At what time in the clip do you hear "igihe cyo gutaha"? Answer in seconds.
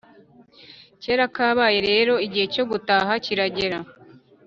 2.25-3.11